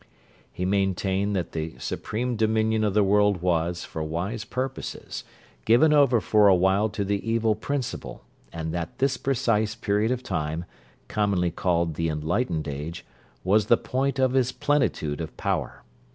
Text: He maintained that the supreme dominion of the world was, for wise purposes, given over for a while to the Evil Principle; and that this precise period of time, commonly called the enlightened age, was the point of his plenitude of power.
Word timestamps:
He 0.51 0.65
maintained 0.65 1.35
that 1.35 1.51
the 1.51 1.77
supreme 1.77 2.35
dominion 2.35 2.83
of 2.83 2.95
the 2.95 3.03
world 3.03 3.43
was, 3.43 3.83
for 3.83 4.01
wise 4.01 4.43
purposes, 4.43 5.23
given 5.63 5.93
over 5.93 6.19
for 6.19 6.47
a 6.47 6.55
while 6.55 6.89
to 6.89 7.05
the 7.05 7.21
Evil 7.29 7.53
Principle; 7.53 8.23
and 8.51 8.73
that 8.73 8.97
this 8.97 9.15
precise 9.17 9.75
period 9.75 10.09
of 10.09 10.23
time, 10.23 10.65
commonly 11.07 11.51
called 11.51 11.93
the 11.93 12.09
enlightened 12.09 12.67
age, 12.67 13.05
was 13.43 13.67
the 13.67 13.77
point 13.77 14.17
of 14.17 14.33
his 14.33 14.51
plenitude 14.51 15.21
of 15.21 15.37
power. 15.37 15.83